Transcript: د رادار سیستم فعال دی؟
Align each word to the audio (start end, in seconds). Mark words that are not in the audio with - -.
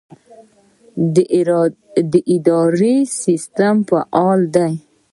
د 1.13 1.15
رادار 1.49 2.75
سیستم 3.21 3.75
فعال 3.89 4.39
دی؟ 4.55 4.73